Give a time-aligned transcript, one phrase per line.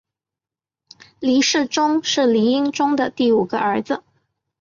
[1.19, 4.01] 黎世宗是黎英宗的第五个儿子。